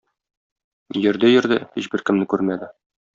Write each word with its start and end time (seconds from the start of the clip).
Йөрде-йөрде, 1.01 1.59
һич 1.75 1.91
беркемне 1.97 2.29
күрмәде. 2.33 2.71